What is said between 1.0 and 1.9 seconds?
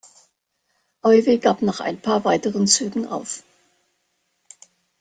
Euwe gab nach